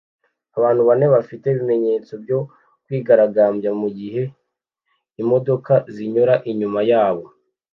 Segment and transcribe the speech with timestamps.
[0.57, 2.39] Abantu bane bafite ibimenyetso byo
[2.83, 4.23] kwigaragambya mugihe
[5.21, 7.25] imodoka zinyura inyuma yabo